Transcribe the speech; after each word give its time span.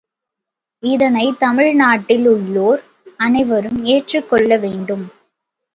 இதனைத் 0.83 1.39
தமிழ் 1.39 1.73
நாட்டில் 1.73 2.27
உள்ளோர் 2.27 2.81
அனைவரும் 3.17 3.79
ஏற்றுக் 3.85 4.29
கொள்ள 4.29 4.57
வேண்டும். 4.57 5.05